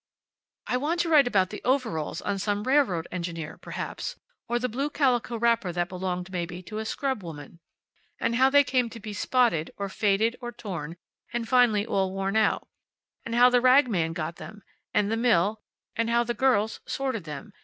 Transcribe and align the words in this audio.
"I 0.65 0.77
want 0.77 0.99
to 1.01 1.09
write 1.09 1.27
about 1.27 1.51
the 1.51 1.61
overalls 1.63 2.21
on 2.23 2.39
some 2.39 2.63
railroad 2.63 3.07
engineer, 3.11 3.59
perhaps; 3.59 4.15
or 4.49 4.57
the 4.57 4.67
blue 4.67 4.89
calico 4.89 5.37
wrapper 5.37 5.71
that 5.71 5.89
belonged, 5.89 6.31
maybe, 6.31 6.63
to 6.63 6.79
a 6.79 6.85
scrub 6.85 7.21
woman. 7.21 7.59
And 8.19 8.37
how 8.37 8.49
they 8.49 8.63
came 8.63 8.89
to 8.89 8.99
be 8.99 9.13
spotted, 9.13 9.69
or 9.77 9.89
faded, 9.89 10.37
or 10.41 10.51
torn, 10.51 10.97
and 11.31 11.47
finally 11.47 11.85
all 11.85 12.11
worn 12.11 12.35
out. 12.35 12.67
And 13.27 13.35
how 13.35 13.51
the 13.51 13.61
rag 13.61 13.87
man 13.89 14.13
got 14.13 14.37
them, 14.37 14.63
and 14.91 15.11
the 15.11 15.17
mill, 15.17 15.61
and 15.95 16.09
how 16.09 16.23
the 16.23 16.33
girls 16.33 16.79
sorted 16.87 17.25
them. 17.25 17.53